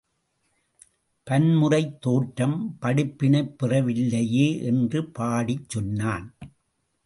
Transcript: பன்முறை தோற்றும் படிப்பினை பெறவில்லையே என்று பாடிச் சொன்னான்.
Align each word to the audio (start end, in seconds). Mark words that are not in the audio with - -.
பன்முறை 1.27 1.97
தோற்றும் 1.99 2.77
படிப்பினை 2.79 3.41
பெறவில்லையே 3.63 4.61
என்று 4.61 5.05
பாடிச் 5.19 5.69
சொன்னான். 5.69 6.27